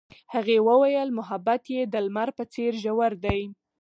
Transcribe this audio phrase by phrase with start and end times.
[0.33, 3.41] هغې وویل محبت یې د لمر په څېر ژور دی.